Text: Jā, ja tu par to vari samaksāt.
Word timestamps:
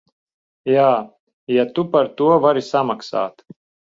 Jā, 0.75 0.85
ja 1.57 1.67
tu 1.75 1.85
par 1.95 2.09
to 2.21 2.31
vari 2.47 2.63
samaksāt. 2.69 3.45